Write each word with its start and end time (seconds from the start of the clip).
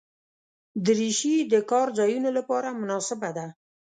دریشي 0.85 1.35
د 1.51 1.53
کار 1.71 1.87
ځایونو 1.99 2.29
لپاره 2.37 2.77
مناسبه 2.81 3.29
ده. 3.37 3.47